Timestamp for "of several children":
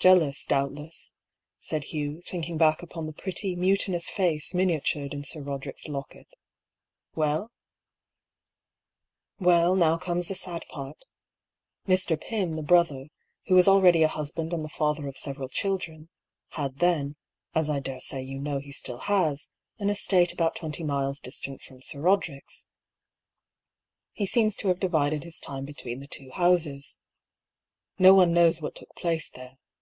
15.08-16.10